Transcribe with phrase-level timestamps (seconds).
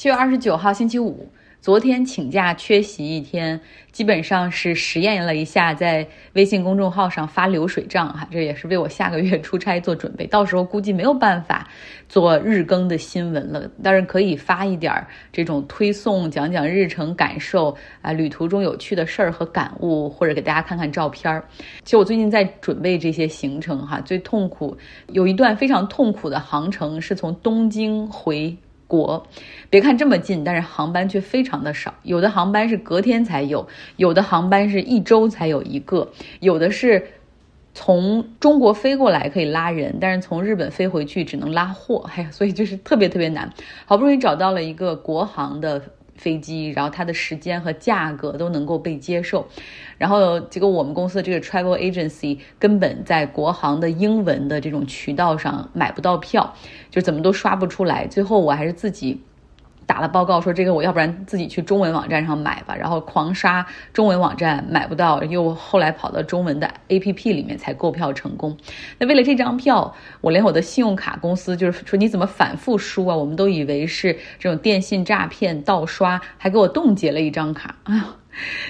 [0.00, 1.28] 七月二十九号星期五，
[1.60, 3.60] 昨天请假缺席一天，
[3.92, 10.26] 基本上是实验了一下，在微信公众号上发流水账哈，这也是为我下个月出差做准备。
[10.26, 11.68] 到时候估计没有办法
[12.08, 21.44] 做日更的新闻了，但是可以发一点这种推送，讲讲日程感受啊，旅途中有趣的事儿和感悟，或者给大家看看照片儿。
[21.84, 24.74] 其实我最近在准备这些行程哈，最痛苦
[25.08, 28.56] 有一段非常痛苦的航程是从东京回。
[28.90, 29.24] 国，
[29.70, 31.94] 别看这么近，但是航班却非常的少。
[32.02, 37.06] 有的航班是隔天才有，有的航班是一周才有一个，有的是
[37.72, 42.04] 从中国飞过来可以拉人，但是从日本飞回去只能拉货。
[42.12, 43.48] 哎呀，所以就是特别特别难。
[43.86, 45.80] 好不容易找到了一个国航的。
[46.20, 49.48] 飞机，然后它的时间和价格都能够被接受，
[49.96, 56.54] 然后结果我们公司的这个 travel agency 根本在国航的英文的这种渠道上买不到票，
[56.90, 59.22] 就怎么都刷不出来，最后我还是自己。
[59.90, 68.56] 打了报告说这个我要不然自己去中文网站上买吧，然后狂刷中文网站买不到，又后来跑到中文的 A P P 里面才购票成功。
[68.98, 73.16] 那为了这张票，我连我的信用卡公司就是说你怎么反复输啊？
[73.16, 77.74] 我们都以为是这种电信诈骗盗刷，还给我冻结了一张卡。
[77.82, 78.04] 哎呀，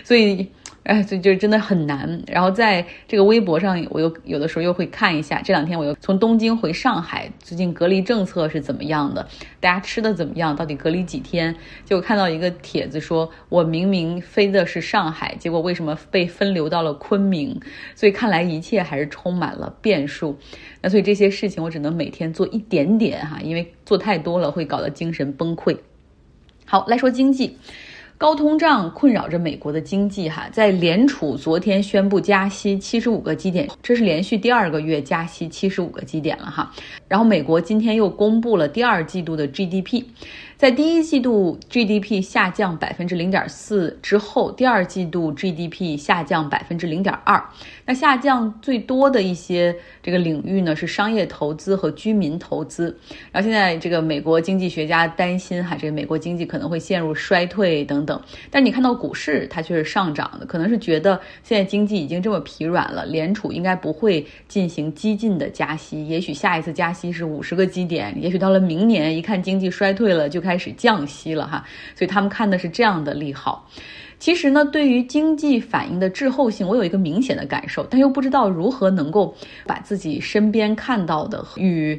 [0.02, 0.48] 所以。
[0.90, 2.20] 哎，所以就真的很难。
[2.26, 5.40] 然后在这个微博上，我又有的时候又会看一下。
[5.40, 9.24] 这两天我又从东京回上海，最近隔离政策是怎么样的？
[9.60, 10.56] 大家吃的怎么样？
[10.56, 11.54] 到底隔离几天？
[11.84, 17.60] 就看到一个帖子说，我明明飞的是上海，结果为什么被分流到了昆明？
[17.94, 20.36] 所以看来一切还是充满了变数。
[20.82, 25.76] 那所以这些事情我只能每天做一点点哈，因为做太多了会搞得精神崩溃。
[26.64, 27.56] 好，来说经济。
[28.20, 36.70] 高通胀困扰着美国的经济，哈，在联储昨天宣布加息七十五个基点，这是连续第二个月加息七十五个基点了，哈。
[37.08, 40.04] 然后美国今天又公布了第二季度的 GDP。
[40.60, 47.42] 在第一季度 GDP 下降百分之零点四之后，第二季度 GDP 下降百分之零点二。
[47.86, 52.94] 那下降最多的一些这个领域呢，是商业投资和居民投资。
[53.32, 58.20] 然后现在这个美国经济学家担心哈，这个美国经济可能会陷入衰退等等。
[58.50, 66.06] 但你看到股市它却是上涨的，可能是觉得现在经济已经这么疲软了，联储应该不会进行激进的加息。
[66.06, 70.49] 也许下一次加息是五十个基点，也许到了明年一看经济衰退了就开。
[70.50, 73.68] 开始降息了哈，所以他们看的是这样的利好。
[74.18, 79.32] 其实呢，对于经济反应的滞后性，我有一个明显的感受，但又不知道如何能够
[79.64, 81.96] 把自己身边看到的与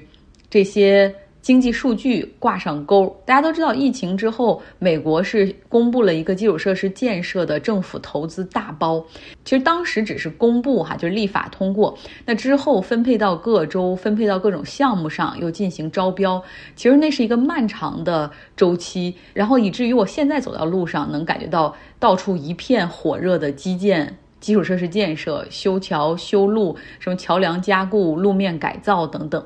[0.50, 1.16] 这些。
[1.42, 9.04] 经济数据挂上钩，大家都知道，疫情之后，美国是公布了一个基础设施建设的政府投资大包。
[9.44, 11.98] 其实当时只是公布哈，就是立法通过。
[12.26, 16.42] 那之后分配到各州，分配到各种项目上，又进行招标。
[16.76, 29.44] 其实那是一个漫长的周期，然后以至于我现在走到路上，能感觉到到处一片火热的基建、基础设施建设、修桥、修路，什么桥梁加固、路面改造等等。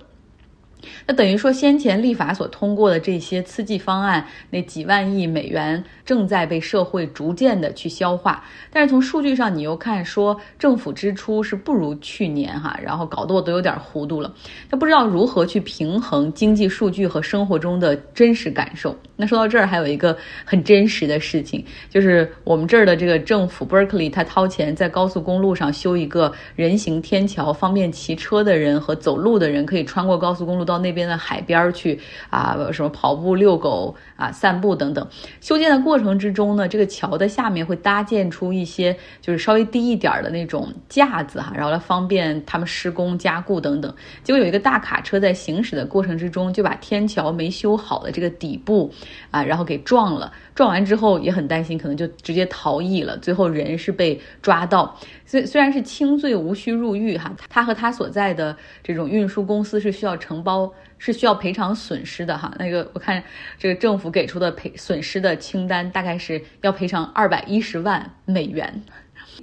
[1.07, 8.43] 那等于说，先前立法所通过的这些刺激方案，那几万亿美元正在被社会逐渐的去消化。
[8.71, 14.31] 但是从数据上，你又看说政府支出是不如去年哈，然后搞得我都有点糊涂了。
[14.69, 18.95] 他不知道如何去平衡经济数据和生活中的真实感受。
[19.15, 30.75] 那说到这儿，还有一个很真实的事情，就是我们这儿的这个政府 Berkeley，他掏钱在高速公路上修一个人行天桥，方便骑车的人和走路的人可以穿过高速公路到。
[30.85, 31.99] 那边的海边去
[32.29, 35.07] 啊，什么跑步、遛狗啊、散步等等。
[35.41, 43.91] 修建的过程之中呢，这个桥的下面会搭建出一些就是稍微低一点的那种架子哈，然后来方便他们施工加固等等。
[44.21, 48.93] 结果有一个大卡车在行驶的过程之中，就把天桥没修好的这个底部
[49.31, 50.31] 啊，然后给撞了。
[50.53, 53.17] 撞完之后也很担心，可能就直接逃逸了。
[53.17, 60.54] 最后人是被抓到，虽虽然是轻罪无需入狱哈，他和他所在的这种运输公司是需要承包，
[60.97, 62.53] 是需要赔偿损失的哈。
[62.59, 63.23] 那个我看
[63.57, 68.83] 这个政府给出的赔损失的清单，大概是要赔偿二百一十万美元。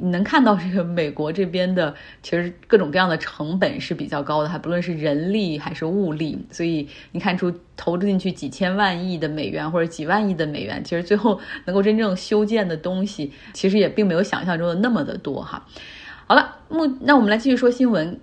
[0.00, 15.67] 你能看到这个美国这边的，其实各种各样的成本是比较高的，还不论是人力还是物力，所以你看出投入进去几千万亿的美元或者几万亿的美元，其实最后能够真正修建的东西，其实也并没有想象中的那么的多哈。
[16.26, 18.19] 好了，目那我们来继续说新闻。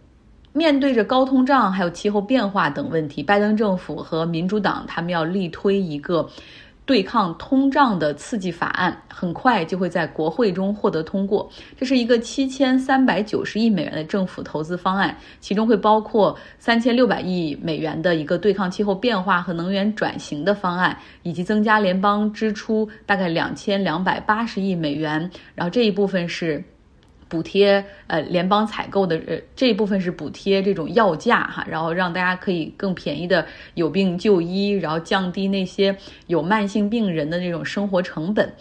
[0.53, 6.29] 面对着高通胀还有气候变化等问题，拜登政府和民主党他们要力推一个。
[6.85, 11.47] 对抗通胀的刺激法案很快就会在国会中获得通过。
[11.77, 25.29] 这是一个七千三百九十亿美元的政府投资方案，其中会包括三千六百亿美元的一个对抗气候变化和能源转型的方案，以及增加联邦支出大概两千两百八十亿美元。
[25.53, 26.63] 然后这一部分是。
[27.29, 33.45] 补贴呃联邦采购的呃这一部分是补贴这种药价哈，然后让大家可以更便宜的
[33.75, 35.95] 有病就医，然后降低那些
[36.27, 38.51] 有慢性病人的那种生活成本。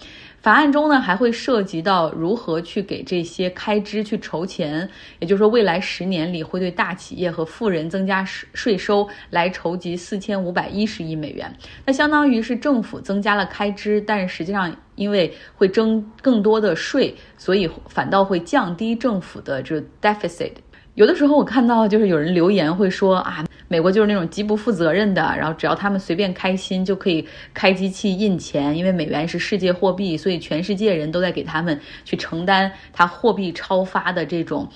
[0.40, 4.88] 法案中呢，还会涉及到如何去给这些开支去筹钱，
[5.18, 11.52] 也就是说，未来十年里会对大企业和富人增加税税收，来筹集四千五百一十亿美元。
[11.84, 20.52] 那相当于是政府增加了开支，但实际上因为会征更多的税，所以反倒会降低政府的这 deficit。
[20.94, 27.24] 有的时候我看到就是有人留言会说啊，美国就是那种极不负责任的，然后只要他们随便开心就可以
[27.54, 34.68] 开机器印钱，因为美元是世界货币，所以全世界人都在给他们去承担它货币超发的这种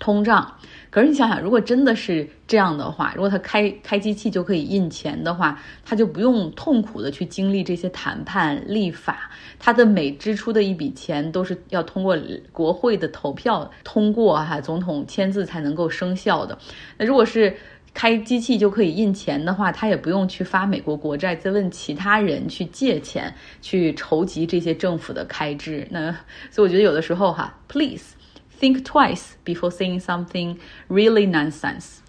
[0.00, 0.52] 通胀。
[0.92, 12.14] 可是你想想，如果真的是这样的话，如果他开开机器就可以印钱的话，他就不用痛苦的去经历这些谈判立法，他的每支出的一笔钱都是要通过
[12.52, 16.58] 国会的投票通过哈，总统签字才能够生效的。
[16.98, 17.56] 那如果是
[17.94, 25.88] 开机器就可以印钱的话，他也不用去发美国国债，再问其他人去借钱去筹集这些政府的开支。
[25.90, 26.14] 那
[26.52, 28.14] 所以我觉得有的时候哈，please。
[28.62, 32.01] Think twice before saying something really nonsense.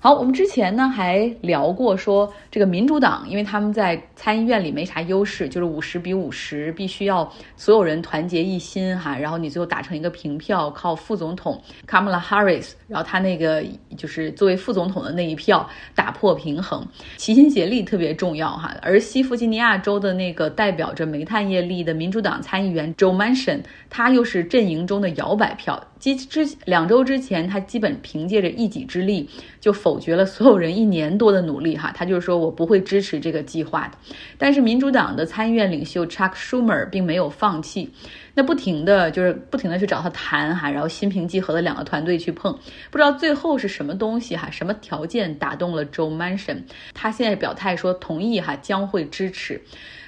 [0.00, 13.64] 好，我们之前呢还聊过说，这个民主党因为他们在参议院里没啥优势，就是五十比五十，必须要所有人团结一心哈，然后你最后打成一个平票，靠副总统 Kamala Harris，然后他那个
[13.96, 16.86] 就是作为副总统的那一票打破平衡，
[17.16, 18.72] 齐心协力特别重要哈。
[18.80, 25.82] 而西弗吉尼亚州的那个代表着煤炭业力的民主党参议员 Joe Manchin，他又是阵营中的摇摆票。
[25.98, 29.28] 之之两周之前，他基本凭借着一己之力
[29.60, 33.98] 就否决了所有人一年多的努力，哈，他就是说我不会支持这个计划的。
[34.36, 37.90] 但是民主党的参议院领袖 Chuck Schumer 并没有放弃，
[38.38, 42.56] 那不停的就是不停的去找他谈，哈，然后心平气和的两个团队去碰，
[42.88, 46.58] 不知道最后是什么东西，哈，什么条件打动了 Joe Manchin，
[46.94, 49.60] 他现在表态说同意，哈，将会支持。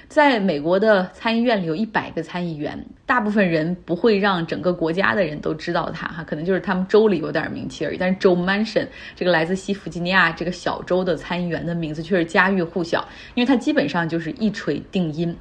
[0.07, 7.97] 在美国的参议院里有一百个参议员，大部分人不会让整个国家的人都知道他哈，可能就是他们州里有点名气而已。
[7.97, 13.05] 但是 Joe Manchin 这个来自西弗吉尼亚这个小州的参议员的名字却是家喻户晓，
[13.35, 15.35] 因为他基本上就是一锤定音。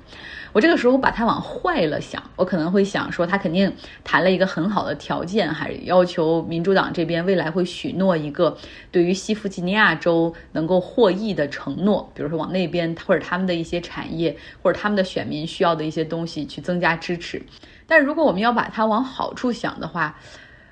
[0.53, 8.57] 我这个时候把它往坏了想，我可能会想说，他肯定谈了一个很好的条件，还要求民主党这边未来会许诺一个
[8.91, 17.41] 对于西弗吉尼亚州能够获益的承诺，比如说往那边或者他们的一些产业或者他们的选民需要的一些东西去增加支持。
[17.87, 20.17] 但如果我们要把它往好处想的话，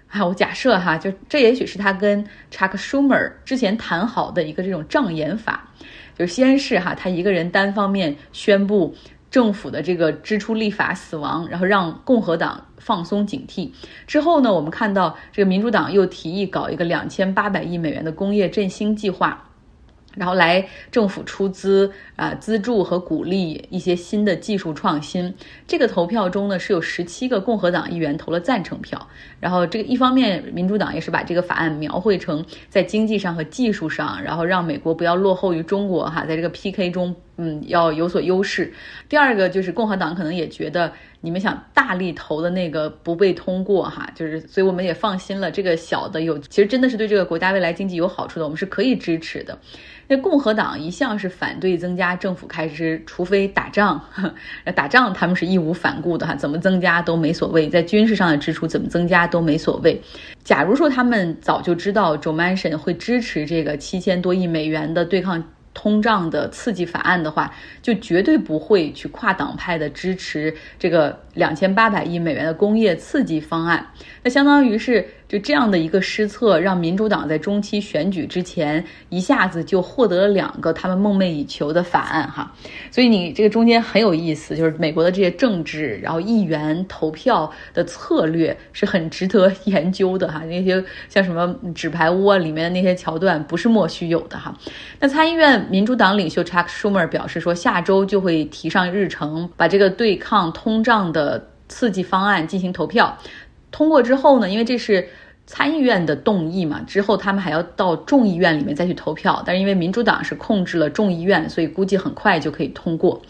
[0.08, 5.68] 啊，我假设哈，就这也许是他跟 Chuck Schumer 之前谈好的一个这种障眼法，
[6.18, 8.94] 就先是哈他一个人单方面宣布。
[9.30, 13.70] 政府的这个支出立法死亡，然后让共和党放松警惕。
[14.06, 19.44] 之后呢，我们看到这个民主党又提议搞一个两千八百亿美元的工业振兴计划。
[20.14, 25.32] 然后来政府出资啊，资助和鼓励一些新的技术创新。
[25.64, 29.06] 这个投票中呢，是有十七个共和党议员投了赞成票。
[29.38, 38.72] 然后这个一方面，民主党也是把这个法案描绘成在经济上和技术上，然后让美国不要落后于中国哈，在这个 PK 中，嗯，要有所优势。
[39.08, 45.50] 第二个就是共和党可能也觉得你们想大力投的那个不被通过哈，就是所以我们也放心了。
[45.50, 49.56] 这个小的有，其实真的是对这个国家未来经济有好处的，我们是可以支持的。
[50.10, 54.02] 那共和党一向是反对增加政府开支，除非打仗。
[54.74, 60.00] 打仗他们是义无反顾的哈，怎么增加都没所谓，在军事上的支出怎么增加都没所谓。
[60.42, 65.44] 假如说他们早就知道 Joe Manchin 会支持这个七千多亿美元的对抗
[65.78, 73.86] 通胀的刺激法案的话，就绝对不会去跨党派的支持这个两千八百亿美元的工业刺激方案。
[74.24, 75.08] 那相当于是。
[75.28, 82.50] 就这样的一个失策，让民主党在中期选举之前一下子就获得了两个他们梦寐以求的法案，哈。
[82.90, 90.42] 所以你这个中间很有意思，就是美国的这些政治，然后议员投票的策略是很值得研究的，哈。
[90.46, 94.56] 那些像什么纸牌屋啊里面的那些桥段，不是莫须有的，哈。
[94.98, 103.14] 那参议院民主党领袖 Chuck Schumer 表示说，下周就会提上日程，把这个对抗通胀的刺激方案进行投票。
[103.70, 105.08] 通过之后呢，因为这是
[105.46, 109.42] 参议院的动议嘛，之后他们还要到众议院里面再去投票。
[109.46, 113.22] 但是因为民主党是控制了众议院，所以估计很快就可以通过。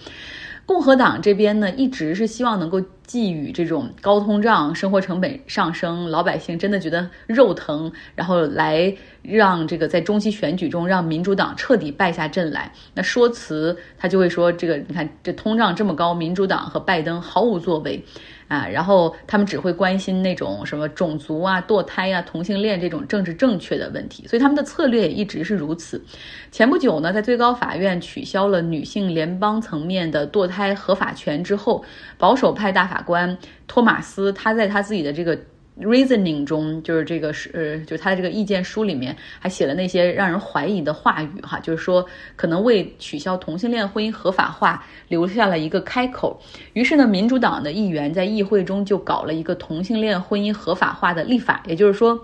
[0.66, 12.70] 共和党这边呢，一直是希望能够寄予这种高通胀、生活成本上升，老百姓真的觉得肉疼，然后来让这个在中期选举中让民主党彻底败下阵来。
[12.92, 18.04] 那说辞他就会说，这个你看这通胀这么高，民主党和拜登毫无作为。
[18.48, 26.02] 啊，然后他们只会关心那种什么种族啊、堕胎啊、同性恋这种政治正确的问题，所以他们的策略也一直是如此。
[26.50, 31.84] 前不久呢，在最高法院取消了女性联邦层面的堕胎合法权之后，
[32.16, 33.36] 保守派大法官
[33.66, 35.38] 托马斯他在他自己的这个。
[35.80, 42.04] Reasoning 中就是这个是呃，就他的这个意见书里面还写了那些让人怀疑的话语哈，就是说
[42.36, 46.40] 可能为取消同性恋婚姻合法化留下了一个开口。
[46.72, 52.20] 于是呢，民主党的议员在议会中就搞了一个同性恋婚姻合法化的立法，也就是说，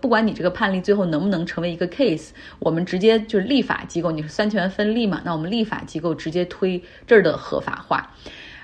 [0.00, 2.30] 不管你这个判例最后能不能成为一个 case，
[2.60, 8.14] 我们直接就是立法机构，你是三权分立嘛，那我们立法机构直接推这儿的合法化。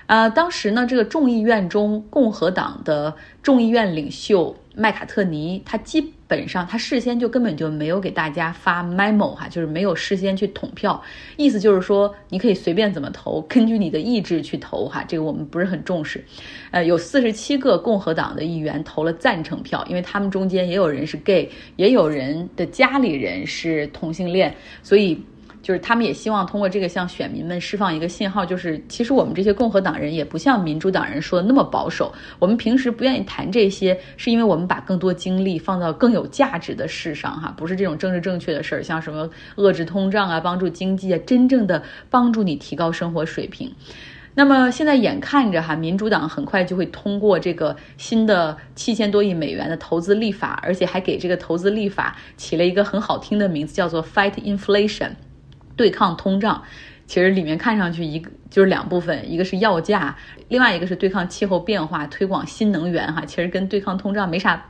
[0.09, 3.13] 啊，当时呢，这个众议院中共和党的
[3.43, 10.99] 众议院领袖麦卡特尼，他基本上他事先就根本就没有给大家发 memo 哈，就是没有事先去统票，
[11.37, 16.25] 意思就是说你可以随便怎么投，根据你的意志去投哈，这个我们不是很重视。
[16.71, 24.51] 呃，有四十七个共和党的议员投了赞成票，因为他们中间也有人是 gay，也有人的家里人是同性恋，
[24.81, 25.23] 所以。
[25.61, 32.13] 就是他们也希望通过这个向选民们释放一个信号，就是其实我们这些共和党人也不像民主党人说的那么保守。
[32.39, 43.73] 我们平时不愿意谈这些，是因为我们把更多精力放到更有价值的事上，哈，不是这种政治正确的事儿，像什么遏制通胀啊、帮助经济啊，真正的帮助你提高生活水平。
[44.35, 55.11] 那么现在眼看着哈，民主党很快就会通过这个新的七千多亿美元的投资立法，而且还给这个投资立法起了一个很好听的名字，叫做 Fight Inflation。
[55.79, 56.61] 对抗通胀，
[57.07, 60.13] 其实里面看上去一个就是两部分，一个是药价，
[60.49, 63.13] 另外一个是对抗气候变化、推广新能源。
[63.13, 64.65] 哈，其实跟对抗通胀没啥，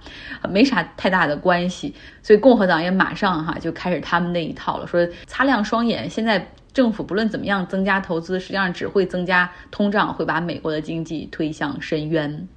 [0.47, 1.95] 没啥太大的关系。
[2.21, 12.47] 所以共和党也马上哈就开始他们那一套了，说擦亮双眼，现在政府不论怎么样增加投资，实际上只会增加通胀，会把美国的经济推向深渊。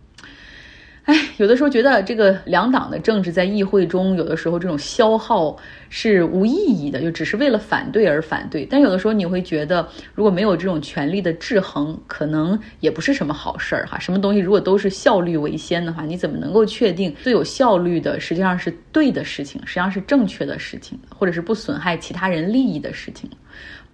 [1.05, 5.57] 哎，有的时候觉得这个两党的政治在议会中，有的时候这种消耗
[5.89, 8.65] 是无意义的，就只是为了反对而反对。
[8.65, 13.99] 但有的时候你会觉得，如果没有这种权力的制衡，可能也不是什么好事儿哈。
[13.99, 23.29] 什么东西如果都是效率为先的话，你怎么能够确定最有效率的实际上是对的事情，实际上是正确的事情，或者是不损害其他人利益的事情？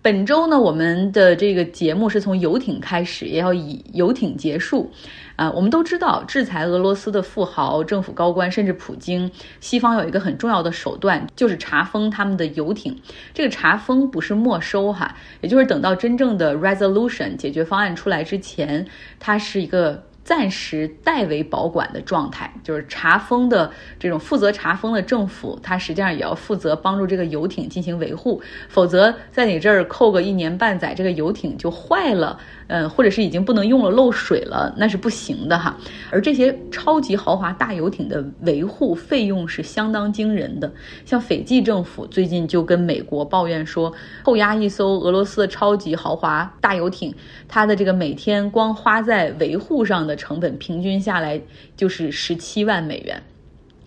[0.08, 4.90] 本周呢，我们的这个节目是从游艇开始，也要以游艇结束。
[5.36, 12.98] 啊，我们都知道，制裁俄罗斯的富豪、政府高官，甚至普京，西方有一个很重要的手段，就是查封他们的游艇。
[13.34, 18.86] 这个查封不是没收哈，也就是等到真正的 resolution 解决方案出来之前，
[19.20, 20.02] 它是一个。
[20.28, 32.38] 暂时代为保管的状态，就是查封的这种负责查封的政府，他实际上也要负责帮助这个游艇进行维护，否则在你这儿扣个一年半载，这个游艇就坏了。
[32.70, 35.75] 嗯，或者是已经不能用了，漏水了，那是不行的哈。
[36.11, 40.70] 而这些超级豪华大游艇的维护费用是相当惊人的。
[41.06, 43.90] 像斐济政府最近就跟美国抱怨说，
[44.23, 47.14] 扣押一艘俄罗斯的超级豪华大游艇，
[47.49, 51.40] 它的这个每天光花在维护上的成本，平均下来
[51.75, 53.22] 就是十七万美元。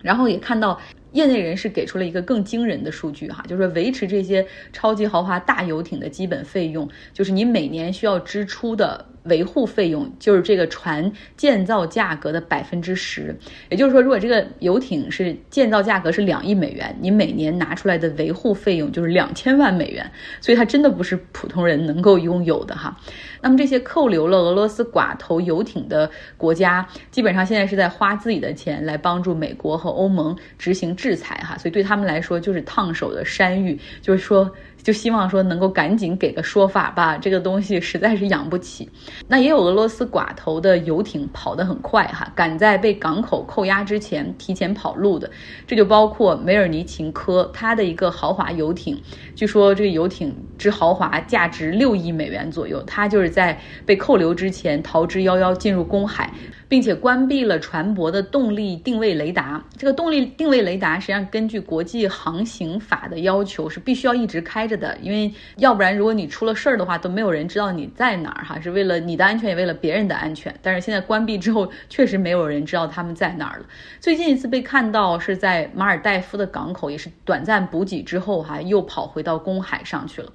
[0.01, 0.81] 然后也看到。
[1.11, 9.05] 业内人士给出了一个更惊人的数据，哈，就是维持这些超级豪华大游艇的基本费用，就是你每年需要支出的。
[9.23, 13.35] 维护费用就是这个船建造价格的百分之十，
[13.69, 20.09] 也就是说，如果这个游艇是建造价格是两亿美元，你每年拿出来的维护费用就是两千万美元，
[20.39, 22.97] 所以它真的不是普通人能够拥有的哈。
[23.41, 34.51] 那么这些扣留了俄罗斯寡头游艇的国家，基本上现在是在花自己的钱来帮助美国和欧盟执行制裁哈，所以对他们来说就是烫手的山芋，就是说。
[34.83, 38.89] 就希望说能够赶紧给个说法吧，这个东西实在是养不起。
[39.27, 45.29] 那也有俄罗斯寡头的游艇跑得很快哈，赶在被港口扣押之前提前跑路的，
[45.67, 48.99] 这就包括梅尔尼琴科，它的一个豪华游艇，
[49.35, 56.31] 据说这个游艇之豪华价值六亿美元左右，它就是在被扣留之前逃之夭夭进入公海。
[56.71, 59.61] 并且关闭了船舶的动力定位雷达。
[59.77, 64.71] 这个动力定位雷达实际上根据国际航行法的要求是必须要一直开着。
[64.77, 70.55] 的，因为要不然如果你出了事儿的话，都没有人知道你在哪儿哈，是为了你的安全，也为了别人的安全。
[70.61, 73.65] 但是现在关闭之后，确实没有人知道他们在哪儿了。
[73.99, 80.31] 最近一次被看到是在马尔代夫的港口，也是短暂补给之后哈，又跑回到公海上去了。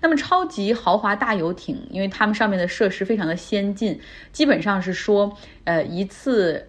[0.00, 4.00] 那么超级豪华大游艇，因为它们上面的设施非常的先进，
[4.32, 6.68] 基本上是说，呃，一次。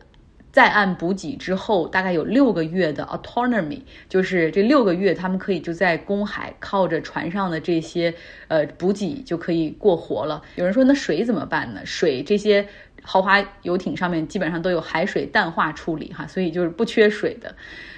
[0.54, 8.14] 在岸补给之后，大概有六个月的 autonomy，就是这六个月，他们可以就在公海靠着船上的这些
[8.50, 10.42] 呃补给就可以过活了。
[10.58, 11.86] 有人说，那水怎么办呢？
[11.86, 12.68] 水这些
[13.02, 17.56] 豪华游艇上面基本上都有海水淡化处理哈，所以就是不缺水的。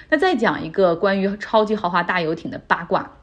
[0.10, 3.14] 那再讲一个关于超级豪华大游艇的八卦：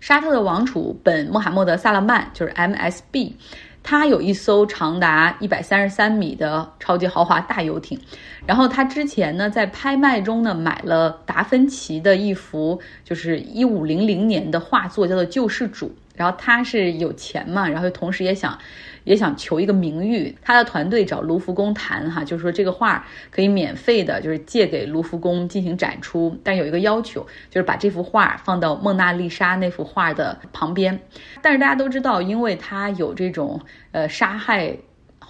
[0.00, 3.34] 沙特的王储本穆罕默德·萨勒曼就是 MSB。
[3.82, 7.98] 他有一艘长达一百三十三米的超级豪华大游艇，
[8.46, 15.86] 然后他之前呢在拍卖中呢买了达芬奇的一幅就是一五零零年的画作，叫做《救世主》。
[16.20, 18.58] 然后他是有钱嘛，然后同时也想。
[19.04, 31.00] 也想求一个名誉，他的团队找卢浮宫谈哈，就是说这个画可以免费的，就是借给卢浮宫进行展出，但有一个要求，就是把这幅画放到蒙娜丽莎那幅画的旁边。
[31.40, 33.62] 但是大家都知道，因为他有这种
[33.92, 34.76] 呃杀害。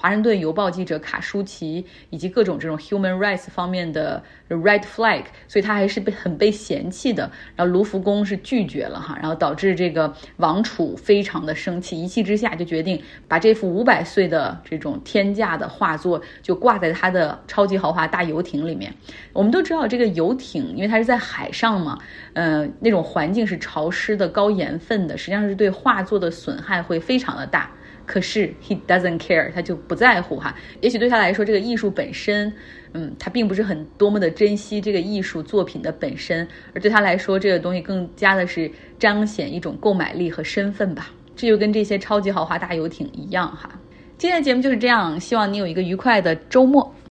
[0.00, 7.30] 华盛顿邮报记者卡舒奇以及各种这种 human rights 方面的 red flag，所以他还是被很被嫌弃的。
[7.54, 18.90] 然后卢浮宫是拒绝了哈，然后导致这个王储非常的生气，一气之下就决定把这幅五百岁的这种天价的画作就挂在他的超级豪华大游艇里面。
[19.35, 21.99] 我们都知道这个游艇，因为它是在海上嘛，
[22.33, 27.71] 呃，那种环境是潮湿的、高盐分的，实际上是对画作的损害会非常的大。
[28.11, 30.52] 可是 he doesn't care，他就不在乎哈。
[30.81, 32.52] 也许对他来说，这个艺术本身，
[32.93, 41.12] 嗯，他并不是很多么的珍惜这个艺术作品的本身，而对他来说，这个东西更加的是彰显一种购买力和身份吧。
[41.37, 43.71] 这就跟这些超级豪华大游艇一样哈。
[44.19, 46.93] 今天的节目就是这样，希望你有一个愉快的周末。